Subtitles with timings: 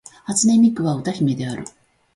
[0.25, 1.63] 初音ミクは歌姫である